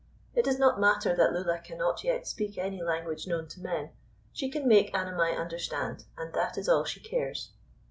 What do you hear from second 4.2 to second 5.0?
she can make